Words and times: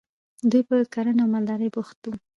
دوی 0.51 0.61
په 0.69 0.75
کرنه 0.93 1.21
او 1.23 1.31
مالدارۍ 1.33 1.69
بوخت 1.73 1.97
وو. 2.05 2.15